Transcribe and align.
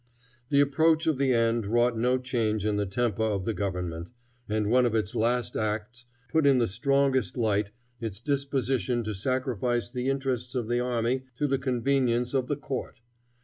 The 0.49 0.61
approach 0.61 1.05
of 1.05 1.19
the 1.19 1.31
end 1.31 1.67
wrought 1.67 1.95
no 1.95 2.17
change 2.17 2.65
in 2.65 2.75
the 2.77 2.87
temper 2.87 3.21
of 3.21 3.45
the 3.45 3.53
government, 3.53 4.09
and 4.49 4.65
one 4.71 4.87
of 4.87 4.95
its 4.95 5.13
last 5.13 5.55
acts 5.55 6.05
puts 6.27 6.47
in 6.47 6.57
the 6.57 6.65
strongest 6.65 7.37
light 7.37 7.69
its 7.99 8.19
disposition 8.19 9.03
to 9.03 9.13
sacrifice 9.13 9.91
the 9.91 10.09
interests 10.09 10.55
of 10.55 10.67
the 10.67 10.79
army 10.79 11.25
to 11.35 11.45
the 11.45 11.59
convenience 11.59 12.33
of 12.33 12.47
the 12.47 12.57
court. 12.57 12.99